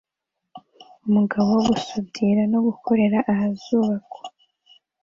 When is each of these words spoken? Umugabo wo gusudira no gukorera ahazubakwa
Umugabo 1.07 1.47
wo 1.57 1.61
gusudira 1.71 2.41
no 2.51 2.59
gukorera 2.67 3.17
ahazubakwa 3.31 4.19